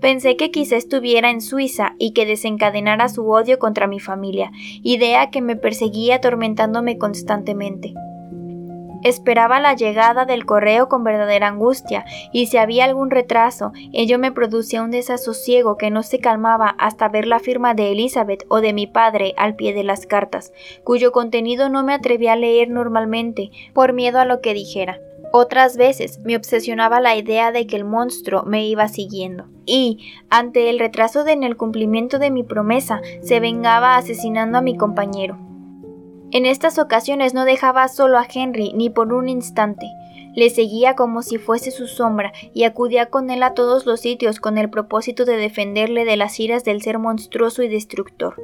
Pensé 0.00 0.36
que 0.36 0.50
quizá 0.50 0.76
estuviera 0.76 1.30
en 1.30 1.40
Suiza 1.40 1.94
y 1.98 2.14
que 2.14 2.26
desencadenara 2.26 3.08
su 3.08 3.30
odio 3.30 3.60
contra 3.60 3.86
mi 3.86 4.00
familia, 4.00 4.50
idea 4.82 5.30
que 5.30 5.42
me 5.42 5.54
perseguía 5.54 6.16
atormentándome 6.16 6.98
constantemente. 6.98 7.94
Esperaba 9.02 9.60
la 9.60 9.74
llegada 9.74 10.26
del 10.26 10.44
correo 10.44 10.88
con 10.88 11.04
verdadera 11.04 11.48
angustia, 11.48 12.04
y 12.32 12.46
si 12.46 12.58
había 12.58 12.84
algún 12.84 13.10
retraso, 13.10 13.72
ello 13.92 14.18
me 14.18 14.32
producía 14.32 14.82
un 14.82 14.90
desasosiego 14.90 15.76
que 15.76 15.90
no 15.90 16.02
se 16.02 16.18
calmaba 16.18 16.74
hasta 16.78 17.08
ver 17.08 17.26
la 17.26 17.38
firma 17.38 17.74
de 17.74 17.92
Elizabeth 17.92 18.44
o 18.48 18.60
de 18.60 18.72
mi 18.72 18.86
padre 18.86 19.34
al 19.36 19.56
pie 19.56 19.72
de 19.72 19.84
las 19.84 20.06
cartas, 20.06 20.52
cuyo 20.84 21.12
contenido 21.12 21.68
no 21.68 21.82
me 21.82 21.94
atrevía 21.94 22.34
a 22.34 22.36
leer 22.36 22.68
normalmente, 22.68 23.50
por 23.72 23.92
miedo 23.92 24.20
a 24.20 24.24
lo 24.24 24.40
que 24.40 24.54
dijera. 24.54 25.00
Otras 25.32 25.76
veces 25.76 26.18
me 26.24 26.36
obsesionaba 26.36 27.00
la 27.00 27.14
idea 27.14 27.52
de 27.52 27.66
que 27.66 27.76
el 27.76 27.84
monstruo 27.84 28.42
me 28.42 28.66
iba 28.66 28.88
siguiendo, 28.88 29.46
y, 29.64 30.12
ante 30.28 30.68
el 30.68 30.78
retraso 30.78 31.26
en 31.26 31.44
el 31.44 31.56
cumplimiento 31.56 32.18
de 32.18 32.30
mi 32.30 32.42
promesa, 32.42 33.00
se 33.22 33.38
vengaba 33.38 33.96
asesinando 33.96 34.58
a 34.58 34.62
mi 34.62 34.76
compañero. 34.76 35.49
En 36.32 36.46
estas 36.46 36.78
ocasiones 36.78 37.34
no 37.34 37.44
dejaba 37.44 37.88
solo 37.88 38.16
a 38.18 38.26
Henry 38.32 38.72
ni 38.72 38.88
por 38.88 39.12
un 39.12 39.28
instante. 39.28 39.86
Le 40.34 40.48
seguía 40.48 40.94
como 40.94 41.22
si 41.22 41.38
fuese 41.38 41.72
su 41.72 41.88
sombra 41.88 42.32
y 42.54 42.62
acudía 42.62 43.06
con 43.06 43.30
él 43.30 43.42
a 43.42 43.54
todos 43.54 43.84
los 43.84 44.00
sitios 44.00 44.38
con 44.38 44.56
el 44.56 44.70
propósito 44.70 45.24
de 45.24 45.36
defenderle 45.36 46.04
de 46.04 46.16
las 46.16 46.38
iras 46.38 46.62
del 46.62 46.82
ser 46.82 47.00
monstruoso 47.00 47.64
y 47.64 47.68
destructor. 47.68 48.40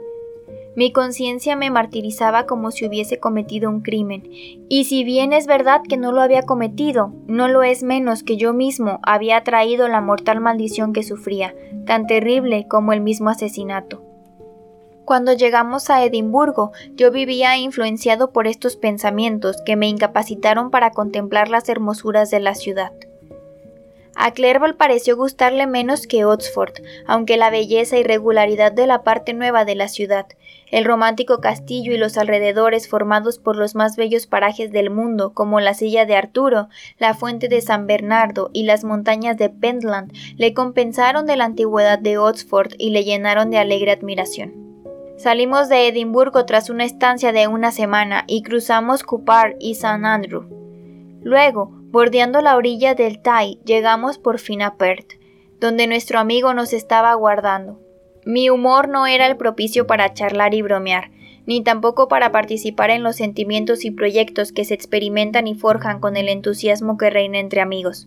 Mi 0.75 0.93
conciencia 0.93 1.57
me 1.57 1.71
martirizaba 1.71 2.45
como 2.45 2.71
si 2.71 2.87
hubiese 2.87 3.19
cometido 3.19 3.71
un 3.71 3.81
crimen, 3.81 4.25
y 4.69 4.85
si 4.85 5.05
bien 5.05 5.33
es 5.33 5.47
verdad 5.47 5.81
que 5.89 5.97
no 5.97 6.13
lo 6.13 6.21
había 6.21 6.43
cometido, 6.43 7.15
no 7.27 7.49
lo 7.49 7.63
es 7.63 7.83
menos 7.83 8.23
que 8.23 8.37
yo 8.37 8.53
mismo 8.53 8.99
había 9.03 9.43
traído 9.43 9.89
la 9.89 10.03
mortal 10.03 10.41
maldición 10.41 10.93
que 10.93 11.03
sufría, 11.03 11.55
tan 11.87 12.07
terrible 12.07 12.67
como 12.69 12.93
el 12.93 13.01
mismo 13.01 13.31
asesinato. 13.31 14.06
Cuando 15.07 15.33
llegamos 15.35 15.89
a 15.89 16.05
Edimburgo, 16.05 16.73
yo 16.97 17.13
vivía 17.13 17.57
influenciado 17.57 18.33
por 18.33 18.49
estos 18.49 18.75
pensamientos 18.75 19.57
que 19.65 19.77
me 19.77 19.87
incapacitaron 19.87 20.73
para 20.73 20.91
contemplar 20.91 21.49
las 21.49 21.69
hermosuras 21.69 22.29
de 22.33 22.41
la 22.41 22.57
ciudad. 22.57 22.91
A 24.17 24.33
Clerval 24.33 24.75
pareció 24.75 25.17
gustarle 25.17 25.69
menos 25.69 26.09
que 26.09 26.25
Oxford, 26.25 26.73
aunque 27.07 27.37
la 27.37 27.51
belleza 27.51 27.99
y 27.99 28.03
regularidad 28.03 28.73
de 28.73 28.89
la 28.89 29.05
parte 29.05 29.33
nueva 29.33 29.65
de 29.65 29.77
la 29.77 29.87
ciudad, 29.87 30.27
el 30.73 30.85
romántico 30.85 31.41
castillo 31.41 31.95
y 31.95 31.99
los 31.99 32.19
alrededores 32.19 32.89
formados 32.89 33.39
por 33.39 33.57
los 33.57 33.77
más 33.77 33.95
bellos 33.95 34.27
parajes 34.27 34.73
del 34.73 34.91
mundo, 34.91 35.33
como 35.35 35.61
la 35.61 35.75
silla 35.75 36.05
de 36.05 36.17
Arturo, 36.17 36.69
la 36.99 37.15
fuente 37.15 37.47
de 37.47 37.61
San 37.61 37.87
Bernardo 37.87 38.51
y 38.53 38.65
las 38.65 38.83
montañas 38.83 39.37
de 39.37 39.51
Pentland, 39.51 40.13
le 40.37 40.53
compensaron 40.53 41.27
de 41.27 41.37
la 41.37 41.45
antigüedad 41.45 42.01
de 42.01 42.19
Oxford 42.19 42.73
y 42.77 42.91
le 42.91 43.05
llenaron 43.05 43.51
de 43.53 43.59
alegre 43.59 43.93
admiración. 43.93 44.66
Salimos 45.17 45.71
de 45.71 45.89
Edimburgo 45.89 46.45
tras 46.45 46.69
una 46.69 46.85
estancia 46.85 47.33
de 47.33 47.49
una 47.49 47.73
semana 47.73 48.25
y 48.27 48.43
cruzamos 48.43 49.03
Cupar 49.03 49.57
y 49.59 49.77
San 49.77 50.05
Andrew. 50.05 50.45
Luego, 51.23 51.71
bordeando 51.91 52.43
la 52.43 52.55
orilla 52.55 52.95
del 52.95 53.21
Tay, 53.23 53.59
llegamos 53.65 54.19
por 54.19 54.39
fin 54.39 54.61
a 54.61 54.77
Perth, 54.77 55.15
donde 55.59 55.87
nuestro 55.87 56.19
amigo 56.19 56.53
nos 56.53 56.75
estaba 56.75 57.13
aguardando. 57.13 57.81
Mi 58.27 58.51
humor 58.51 58.89
no 58.89 59.07
era 59.07 59.27
el 59.27 59.39
propicio 59.39 59.87
para 59.87 60.13
charlar 60.13 60.53
y 60.53 60.61
bromear, 60.61 61.11
ni 61.47 61.63
tampoco 61.63 62.09
para 62.09 62.31
participar 62.31 62.91
en 62.91 63.03
los 63.03 63.17
sentimientos 63.17 63.87
y 63.87 63.91
proyectos 63.91 64.53
que 64.53 64.67
se 64.67 64.75
experimentan 64.75 65.47
y 65.47 65.55
forjan 65.55 65.99
con 65.99 66.19
el 66.19 66.29
entusiasmo 66.29 66.99
que 66.99 67.09
reina 67.09 67.39
entre 67.39 67.63
amigos. 67.63 68.07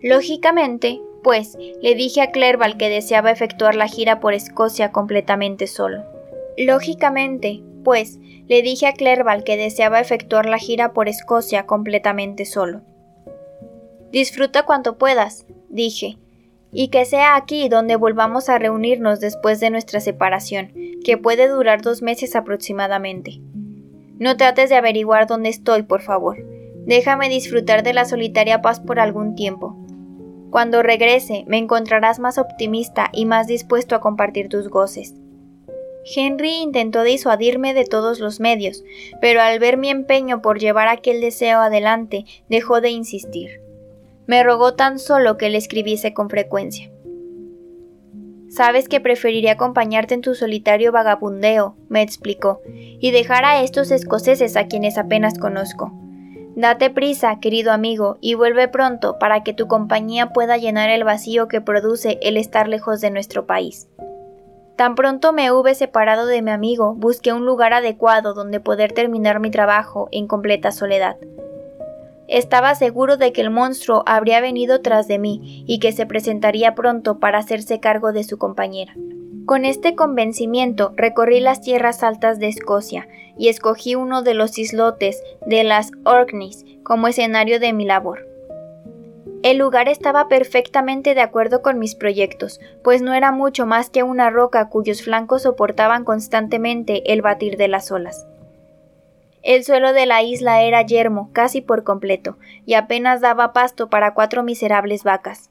Lógicamente, 0.00 1.02
pues, 1.22 1.58
le 1.82 1.94
dije 1.94 2.22
a 2.22 2.30
Clerval 2.30 2.78
que 2.78 2.88
deseaba 2.88 3.30
efectuar 3.30 3.74
la 3.74 3.86
gira 3.86 4.18
por 4.18 4.32
Escocia 4.32 4.92
completamente 4.92 5.66
solo. 5.66 6.04
Lógicamente, 6.56 7.62
pues, 7.84 8.18
le 8.48 8.62
dije 8.62 8.86
a 8.86 8.92
Clerval 8.92 9.44
que 9.44 9.56
deseaba 9.56 10.00
efectuar 10.00 10.46
la 10.46 10.58
gira 10.58 10.92
por 10.92 11.08
Escocia 11.08 11.66
completamente 11.66 12.44
solo. 12.44 12.82
Disfruta 14.10 14.64
cuanto 14.64 14.98
puedas, 14.98 15.46
dije, 15.70 16.18
y 16.72 16.88
que 16.88 17.04
sea 17.04 17.36
aquí 17.36 17.68
donde 17.68 17.96
volvamos 17.96 18.48
a 18.48 18.58
reunirnos 18.58 19.20
después 19.20 19.60
de 19.60 19.70
nuestra 19.70 20.00
separación, 20.00 20.72
que 21.04 21.18
puede 21.18 21.48
durar 21.48 21.82
dos 21.82 22.02
meses 22.02 22.36
aproximadamente. 22.36 23.40
No 24.18 24.36
trates 24.36 24.70
de 24.70 24.76
averiguar 24.76 25.26
dónde 25.26 25.48
estoy, 25.48 25.82
por 25.82 26.02
favor. 26.02 26.38
Déjame 26.86 27.28
disfrutar 27.28 27.82
de 27.82 27.92
la 27.92 28.04
solitaria 28.04 28.62
paz 28.62 28.80
por 28.80 29.00
algún 29.00 29.34
tiempo. 29.34 29.76
Cuando 30.50 30.82
regrese, 30.82 31.44
me 31.46 31.58
encontrarás 31.58 32.18
más 32.18 32.36
optimista 32.36 33.08
y 33.12 33.24
más 33.24 33.46
dispuesto 33.46 33.94
a 33.94 34.00
compartir 34.00 34.48
tus 34.48 34.68
goces. 34.68 35.14
Henry 36.04 36.54
intentó 36.62 37.02
disuadirme 37.02 37.74
de 37.74 37.84
todos 37.84 38.18
los 38.18 38.40
medios, 38.40 38.84
pero 39.20 39.40
al 39.40 39.58
ver 39.58 39.76
mi 39.76 39.88
empeño 39.88 40.42
por 40.42 40.58
llevar 40.58 40.88
aquel 40.88 41.20
deseo 41.20 41.60
adelante, 41.60 42.24
dejó 42.48 42.80
de 42.80 42.90
insistir. 42.90 43.60
Me 44.26 44.42
rogó 44.42 44.74
tan 44.74 44.98
solo 44.98 45.36
que 45.36 45.50
le 45.50 45.58
escribiese 45.58 46.14
con 46.14 46.30
frecuencia. 46.30 46.90
Sabes 48.48 48.88
que 48.88 49.00
preferiría 49.00 49.52
acompañarte 49.52 50.14
en 50.14 50.20
tu 50.20 50.34
solitario 50.34 50.92
vagabundeo, 50.92 51.76
me 51.88 52.02
explicó, 52.02 52.60
y 52.66 53.10
dejar 53.10 53.44
a 53.44 53.62
estos 53.62 53.90
escoceses 53.90 54.56
a 54.56 54.66
quienes 54.66 54.98
apenas 54.98 55.38
conozco. 55.38 55.92
Date 56.54 56.90
prisa, 56.90 57.40
querido 57.40 57.72
amigo, 57.72 58.18
y 58.20 58.34
vuelve 58.34 58.68
pronto 58.68 59.18
para 59.18 59.42
que 59.42 59.54
tu 59.54 59.68
compañía 59.68 60.34
pueda 60.34 60.58
llenar 60.58 60.90
el 60.90 61.02
vacío 61.02 61.48
que 61.48 61.62
produce 61.62 62.18
el 62.20 62.36
estar 62.36 62.68
lejos 62.68 63.00
de 63.00 63.10
nuestro 63.10 63.46
país. 63.46 63.88
Tan 64.76 64.94
pronto 64.94 65.32
me 65.32 65.52
hube 65.52 65.74
separado 65.74 66.26
de 66.26 66.42
mi 66.42 66.50
amigo, 66.50 66.94
busqué 66.94 67.32
un 67.32 67.44
lugar 67.44 67.74
adecuado 67.74 68.34
donde 68.34 68.58
poder 68.58 68.92
terminar 68.92 69.38
mi 69.38 69.50
trabajo 69.50 70.08
en 70.12 70.26
completa 70.26 70.72
soledad. 70.72 71.16
Estaba 72.26 72.74
seguro 72.74 73.18
de 73.18 73.32
que 73.32 73.42
el 73.42 73.50
monstruo 73.50 74.02
habría 74.06 74.40
venido 74.40 74.80
tras 74.80 75.06
de 75.06 75.18
mí 75.18 75.64
y 75.66 75.78
que 75.78 75.92
se 75.92 76.06
presentaría 76.06 76.74
pronto 76.74 77.18
para 77.18 77.38
hacerse 77.38 77.80
cargo 77.80 78.12
de 78.12 78.24
su 78.24 78.38
compañera. 78.38 78.94
Con 79.44 79.64
este 79.66 79.94
convencimiento 79.94 80.94
recorrí 80.96 81.40
las 81.40 81.60
tierras 81.60 82.02
altas 82.02 82.38
de 82.38 82.48
Escocia 82.48 83.08
y 83.36 83.48
escogí 83.48 83.96
uno 83.96 84.22
de 84.22 84.34
los 84.34 84.56
islotes 84.56 85.22
de 85.46 85.64
las 85.64 85.90
Orkneys 86.04 86.64
como 86.82 87.08
escenario 87.08 87.60
de 87.60 87.72
mi 87.72 87.84
labor. 87.84 88.31
El 89.42 89.58
lugar 89.58 89.88
estaba 89.88 90.28
perfectamente 90.28 91.16
de 91.16 91.20
acuerdo 91.20 91.62
con 91.62 91.80
mis 91.80 91.96
proyectos, 91.96 92.60
pues 92.84 93.02
no 93.02 93.12
era 93.12 93.32
mucho 93.32 93.66
más 93.66 93.90
que 93.90 94.04
una 94.04 94.30
roca 94.30 94.68
cuyos 94.68 95.02
flancos 95.02 95.42
soportaban 95.42 96.04
constantemente 96.04 97.12
el 97.12 97.22
batir 97.22 97.56
de 97.56 97.66
las 97.66 97.90
olas. 97.90 98.24
El 99.42 99.64
suelo 99.64 99.92
de 99.92 100.06
la 100.06 100.22
isla 100.22 100.62
era 100.62 100.82
yermo 100.82 101.30
casi 101.32 101.60
por 101.60 101.82
completo, 101.82 102.38
y 102.66 102.74
apenas 102.74 103.20
daba 103.20 103.52
pasto 103.52 103.90
para 103.90 104.14
cuatro 104.14 104.44
miserables 104.44 105.02
vacas, 105.02 105.50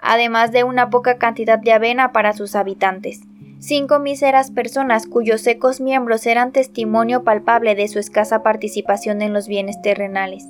además 0.00 0.50
de 0.50 0.64
una 0.64 0.90
poca 0.90 1.16
cantidad 1.18 1.60
de 1.60 1.72
avena 1.72 2.10
para 2.10 2.32
sus 2.32 2.56
habitantes. 2.56 3.20
Cinco 3.60 4.00
míseras 4.00 4.50
personas 4.50 5.06
cuyos 5.06 5.42
secos 5.42 5.80
miembros 5.80 6.26
eran 6.26 6.50
testimonio 6.50 7.22
palpable 7.22 7.76
de 7.76 7.86
su 7.86 8.00
escasa 8.00 8.42
participación 8.42 9.22
en 9.22 9.32
los 9.32 9.46
bienes 9.46 9.80
terrenales. 9.82 10.48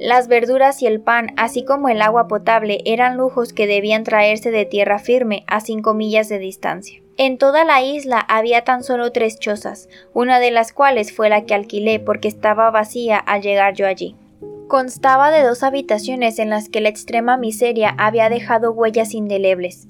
Las 0.00 0.28
verduras 0.28 0.80
y 0.80 0.86
el 0.86 1.02
pan, 1.02 1.34
así 1.36 1.62
como 1.62 1.90
el 1.90 2.00
agua 2.00 2.26
potable, 2.26 2.78
eran 2.86 3.18
lujos 3.18 3.52
que 3.52 3.66
debían 3.66 4.02
traerse 4.02 4.50
de 4.50 4.64
tierra 4.64 4.98
firme 4.98 5.44
a 5.46 5.60
cinco 5.60 5.92
millas 5.92 6.30
de 6.30 6.38
distancia. 6.38 7.02
En 7.18 7.36
toda 7.36 7.66
la 7.66 7.82
isla 7.82 8.18
había 8.18 8.64
tan 8.64 8.82
solo 8.82 9.12
tres 9.12 9.38
chozas, 9.38 9.90
una 10.14 10.40
de 10.40 10.52
las 10.52 10.72
cuales 10.72 11.12
fue 11.12 11.28
la 11.28 11.44
que 11.44 11.52
alquilé 11.52 12.00
porque 12.00 12.28
estaba 12.28 12.70
vacía 12.70 13.18
al 13.18 13.42
llegar 13.42 13.74
yo 13.74 13.86
allí. 13.86 14.16
Constaba 14.68 15.30
de 15.30 15.42
dos 15.42 15.62
habitaciones 15.62 16.38
en 16.38 16.48
las 16.48 16.70
que 16.70 16.80
la 16.80 16.88
extrema 16.88 17.36
miseria 17.36 17.94
había 17.98 18.30
dejado 18.30 18.72
huellas 18.72 19.12
indelebles. 19.12 19.86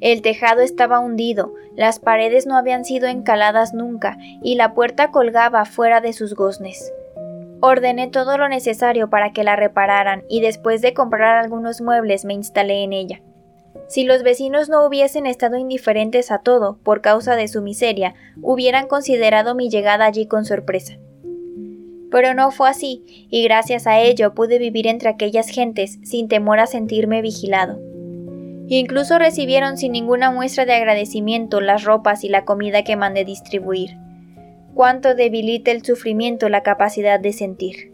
El 0.00 0.22
tejado 0.22 0.60
estaba 0.60 1.00
hundido, 1.00 1.54
las 1.74 1.98
paredes 1.98 2.46
no 2.46 2.56
habían 2.56 2.84
sido 2.84 3.08
encaladas 3.08 3.74
nunca 3.74 4.16
y 4.44 4.54
la 4.54 4.74
puerta 4.74 5.10
colgaba 5.10 5.64
fuera 5.64 6.00
de 6.00 6.12
sus 6.12 6.36
goznes. 6.36 6.92
Ordené 7.62 8.08
todo 8.08 8.38
lo 8.38 8.48
necesario 8.48 9.10
para 9.10 9.32
que 9.32 9.44
la 9.44 9.54
repararan 9.54 10.24
y 10.30 10.40
después 10.40 10.80
de 10.80 10.94
comprar 10.94 11.36
algunos 11.36 11.82
muebles 11.82 12.24
me 12.24 12.32
instalé 12.32 12.82
en 12.82 12.94
ella. 12.94 13.20
Si 13.86 14.04
los 14.04 14.22
vecinos 14.22 14.70
no 14.70 14.86
hubiesen 14.86 15.26
estado 15.26 15.58
indiferentes 15.58 16.30
a 16.30 16.38
todo 16.38 16.78
por 16.82 17.02
causa 17.02 17.36
de 17.36 17.48
su 17.48 17.60
miseria, 17.60 18.14
hubieran 18.40 18.86
considerado 18.86 19.54
mi 19.54 19.68
llegada 19.68 20.06
allí 20.06 20.26
con 20.26 20.46
sorpresa. 20.46 20.94
Pero 22.10 22.34
no 22.34 22.50
fue 22.50 22.70
así, 22.70 23.28
y 23.30 23.44
gracias 23.44 23.86
a 23.86 24.00
ello 24.00 24.34
pude 24.34 24.58
vivir 24.58 24.86
entre 24.86 25.10
aquellas 25.10 25.48
gentes 25.48 25.98
sin 26.02 26.28
temor 26.28 26.60
a 26.60 26.66
sentirme 26.66 27.20
vigilado. 27.20 27.78
Incluso 28.68 29.18
recibieron 29.18 29.76
sin 29.76 29.92
ninguna 29.92 30.30
muestra 30.30 30.64
de 30.64 30.72
agradecimiento 30.72 31.60
las 31.60 31.84
ropas 31.84 32.24
y 32.24 32.28
la 32.28 32.44
comida 32.44 32.84
que 32.84 32.96
mandé 32.96 33.24
distribuir 33.24 33.99
cuánto 34.74 35.14
debilita 35.14 35.70
el 35.70 35.84
sufrimiento 35.84 36.48
la 36.48 36.62
capacidad 36.62 37.20
de 37.20 37.32
sentir. 37.32 37.92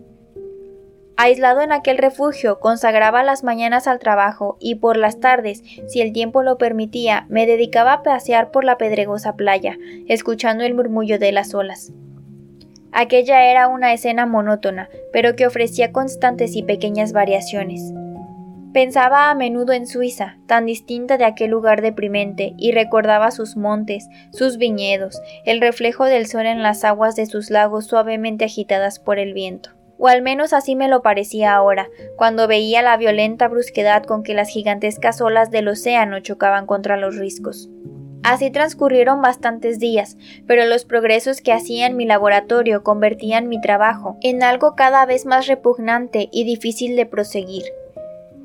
Aislado 1.18 1.62
en 1.62 1.72
aquel 1.72 1.96
refugio, 1.96 2.60
consagraba 2.60 3.22
las 3.22 3.42
mañanas 3.42 3.86
al 3.86 3.98
trabajo 3.98 4.58
y 4.60 4.74
por 4.74 4.98
las 4.98 5.18
tardes, 5.18 5.62
si 5.88 6.02
el 6.02 6.12
tiempo 6.12 6.42
lo 6.42 6.58
permitía, 6.58 7.24
me 7.30 7.46
dedicaba 7.46 7.94
a 7.94 8.02
pasear 8.02 8.50
por 8.50 8.64
la 8.64 8.76
pedregosa 8.76 9.34
playa, 9.34 9.78
escuchando 10.08 10.64
el 10.64 10.74
murmullo 10.74 11.18
de 11.18 11.32
las 11.32 11.54
olas. 11.54 11.92
Aquella 12.92 13.50
era 13.50 13.68
una 13.68 13.94
escena 13.94 14.26
monótona, 14.26 14.90
pero 15.12 15.36
que 15.36 15.46
ofrecía 15.46 15.90
constantes 15.90 16.54
y 16.54 16.62
pequeñas 16.62 17.12
variaciones. 17.12 17.92
Pensaba 18.76 19.30
a 19.30 19.34
menudo 19.34 19.72
en 19.72 19.86
Suiza, 19.86 20.36
tan 20.46 20.66
distinta 20.66 21.16
de 21.16 21.24
aquel 21.24 21.50
lugar 21.50 21.80
deprimente, 21.80 22.52
y 22.58 22.72
recordaba 22.72 23.30
sus 23.30 23.56
montes, 23.56 24.06
sus 24.32 24.58
viñedos, 24.58 25.18
el 25.46 25.62
reflejo 25.62 26.04
del 26.04 26.26
sol 26.26 26.44
en 26.44 26.62
las 26.62 26.84
aguas 26.84 27.16
de 27.16 27.24
sus 27.24 27.48
lagos 27.48 27.86
suavemente 27.86 28.44
agitadas 28.44 28.98
por 28.98 29.18
el 29.18 29.32
viento. 29.32 29.70
O 29.96 30.08
al 30.08 30.20
menos 30.20 30.52
así 30.52 30.76
me 30.76 30.88
lo 30.88 31.00
parecía 31.00 31.54
ahora, 31.54 31.88
cuando 32.16 32.46
veía 32.46 32.82
la 32.82 32.98
violenta 32.98 33.48
brusquedad 33.48 34.04
con 34.04 34.22
que 34.22 34.34
las 34.34 34.50
gigantescas 34.50 35.22
olas 35.22 35.50
del 35.50 35.68
océano 35.68 36.20
chocaban 36.20 36.66
contra 36.66 36.98
los 36.98 37.16
riscos. 37.16 37.70
Así 38.24 38.50
transcurrieron 38.50 39.22
bastantes 39.22 39.78
días, 39.78 40.18
pero 40.46 40.66
los 40.66 40.84
progresos 40.84 41.40
que 41.40 41.54
hacía 41.54 41.86
en 41.86 41.96
mi 41.96 42.04
laboratorio 42.04 42.82
convertían 42.82 43.48
mi 43.48 43.58
trabajo 43.58 44.18
en 44.20 44.42
algo 44.42 44.76
cada 44.76 45.06
vez 45.06 45.24
más 45.24 45.46
repugnante 45.46 46.28
y 46.30 46.44
difícil 46.44 46.94
de 46.94 47.06
proseguir. 47.06 47.64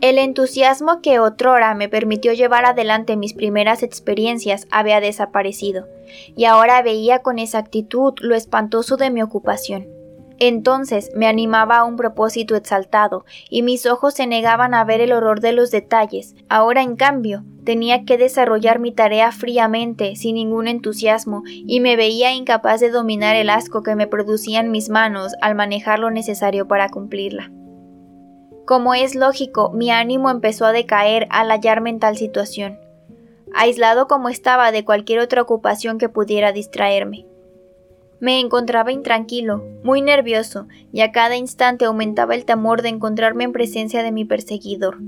El 0.02 0.18
entusiasmo 0.18 1.00
que 1.04 1.20
otrora 1.20 1.76
me 1.76 1.88
permitió 1.88 2.34
llevar 2.34 2.66
adelante 2.66 3.16
mis 3.18 3.36
primeras 3.36 3.84
experiencias 3.84 4.68
había 4.72 5.00
desaparecido, 5.00 5.88
y 6.36 6.46
ahora 6.46 6.82
veía 6.82 7.20
con 7.20 7.38
exactitud 7.38 8.16
lo 8.20 8.34
espantoso 8.34 8.98
de 8.98 9.12
mi 9.12 9.22
ocupación. 9.22 9.88
Entonces 10.40 11.12
me 11.14 11.28
animaba 11.28 11.78
a 11.78 11.84
un 11.84 11.98
propósito 11.98 12.56
exaltado, 12.56 13.26
y 13.48 13.62
mis 13.62 13.86
ojos 13.86 14.16
se 14.16 14.26
negaban 14.26 14.74
a 14.74 14.84
ver 14.84 15.02
el 15.02 15.12
horror 15.12 15.40
de 15.40 15.52
los 15.52 15.70
detalles. 15.70 16.34
Ahora, 16.50 16.82
en 16.82 16.96
cambio, 16.96 17.44
tenía 17.64 18.04
que 18.04 18.18
desarrollar 18.18 18.80
mi 18.80 18.92
tarea 18.92 19.32
fríamente, 19.32 20.16
sin 20.16 20.34
ningún 20.34 20.68
entusiasmo, 20.68 21.44
y 21.46 21.80
me 21.80 21.96
veía 21.96 22.34
incapaz 22.34 22.80
de 22.80 22.90
dominar 22.90 23.36
el 23.36 23.52
asco 23.52 23.84
que 23.84 23.94
me 23.94 24.08
producían 24.08 24.72
mis 24.72 24.90
manos 24.90 25.34
al 25.42 25.54
manejar 25.54 26.00
lo 26.00 26.10
necesario 26.10 26.68
para 26.68 26.90
cumplirla. 26.90 27.52
Como 28.66 28.94
es 28.94 29.16
lógico, 29.16 29.72
mi 29.72 29.92
ánimo 29.92 30.30
empezó 30.30 30.66
a 30.66 30.72
decaer 30.72 31.28
al 31.30 31.50
hallarme 31.50 31.90
en 31.90 32.00
tal 32.00 32.18
situación, 32.18 32.80
aislado 33.54 34.08
como 34.08 34.30
estaba 34.30 34.72
de 34.72 34.86
cualquier 34.86 35.20
otra 35.20 35.42
ocupación 35.42 35.98
que 35.98 36.10
pudiera 36.10 36.52
distraerme. 36.52 37.26
Me 38.20 38.40
encontraba 38.40 38.92
intranquilo, 38.92 39.66
muy 39.84 40.02
nervioso, 40.02 40.68
y 40.94 41.02
a 41.02 41.12
cada 41.12 41.38
instante 41.38 41.86
aumentaba 41.86 42.36
el 42.36 42.46
temor 42.46 42.84
de 42.84 42.90
encontrarme 42.90 43.46
en 43.46 43.52
presencia 43.52 44.04
de 44.04 44.12
mi 44.12 44.26
perseguidor. 44.26 45.00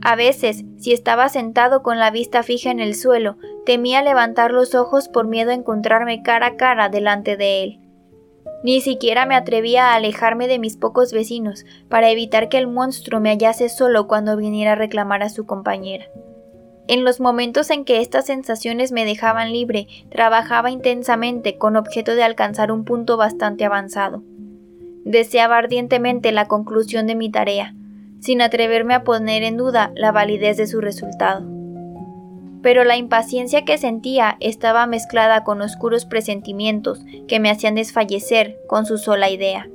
A 0.00 0.16
veces, 0.16 0.64
si 0.78 0.92
estaba 0.92 1.28
sentado 1.28 1.82
con 1.82 1.98
la 1.98 2.10
vista 2.10 2.42
fija 2.42 2.70
en 2.70 2.80
el 2.80 2.94
suelo, 2.94 3.36
temía 3.66 4.02
levantar 4.02 4.52
los 4.52 4.74
ojos 4.74 5.08
por 5.08 5.26
miedo 5.26 5.50
a 5.50 5.54
encontrarme 5.54 6.22
cara 6.22 6.46
a 6.46 6.56
cara 6.56 6.88
delante 6.88 7.36
de 7.36 7.64
él. 7.64 7.80
Ni 8.66 8.80
siquiera 8.80 9.26
me 9.26 9.36
atrevía 9.36 9.92
a 9.92 9.94
alejarme 9.94 10.48
de 10.48 10.58
mis 10.58 10.76
pocos 10.76 11.12
vecinos 11.12 11.64
para 11.88 12.10
evitar 12.10 12.48
que 12.48 12.58
el 12.58 12.66
monstruo 12.66 13.20
me 13.20 13.30
hallase 13.30 13.68
solo 13.68 14.08
cuando 14.08 14.36
viniera 14.36 14.72
a 14.72 14.74
reclamar 14.74 15.22
a 15.22 15.28
su 15.28 15.46
compañera. 15.46 16.06
En 16.88 17.04
los 17.04 17.20
momentos 17.20 17.70
en 17.70 17.84
que 17.84 18.00
estas 18.00 18.26
sensaciones 18.26 18.90
me 18.90 19.04
dejaban 19.04 19.52
libre, 19.52 19.86
trabajaba 20.10 20.72
intensamente 20.72 21.58
con 21.58 21.76
objeto 21.76 22.16
de 22.16 22.24
alcanzar 22.24 22.72
un 22.72 22.84
punto 22.84 23.16
bastante 23.16 23.64
avanzado. 23.64 24.24
Deseaba 25.04 25.58
ardientemente 25.58 26.32
la 26.32 26.48
conclusión 26.48 27.06
de 27.06 27.14
mi 27.14 27.30
tarea, 27.30 27.72
sin 28.18 28.42
atreverme 28.42 28.94
a 28.94 29.04
poner 29.04 29.44
en 29.44 29.58
duda 29.58 29.92
la 29.94 30.10
validez 30.10 30.56
de 30.56 30.66
su 30.66 30.80
resultado 30.80 31.55
pero 32.66 32.82
la 32.82 32.96
impaciencia 32.96 33.64
que 33.64 33.78
sentía 33.78 34.36
estaba 34.40 34.88
mezclada 34.88 35.44
con 35.44 35.62
oscuros 35.62 36.04
presentimientos 36.04 36.98
que 37.28 37.38
me 37.38 37.48
hacían 37.48 37.76
desfallecer 37.76 38.58
con 38.66 38.86
su 38.86 38.98
sola 38.98 39.30
idea. 39.30 39.68